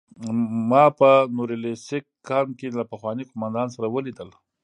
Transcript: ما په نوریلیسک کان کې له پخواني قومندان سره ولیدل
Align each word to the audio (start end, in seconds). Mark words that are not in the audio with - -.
ما 0.69 0.83
په 0.99 1.09
نوریلیسک 1.35 2.03
کان 2.27 2.47
کې 2.59 2.67
له 2.77 2.83
پخواني 2.91 3.23
قومندان 3.29 3.67
سره 3.75 3.87
ولیدل 3.95 4.29